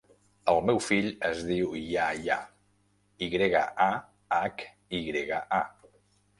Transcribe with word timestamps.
El 0.53 0.61
meu 0.69 0.79
fill 0.85 1.09
es 1.29 1.43
diu 1.49 1.75
Yahya: 1.81 2.39
i 3.27 3.29
grega, 3.37 3.63
a, 3.89 4.41
hac, 4.41 4.67
i 5.03 5.07
grega, 5.13 5.47
a. 5.63 5.97